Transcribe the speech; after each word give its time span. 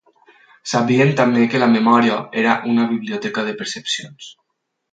Sabien 0.71 1.11
també 1.19 1.43
que 1.51 1.61
la 1.63 1.67
memòria 1.75 2.15
era 2.45 2.57
una 2.73 2.89
biblioteca 2.95 3.45
de 3.51 3.57
percepcions. 3.61 4.35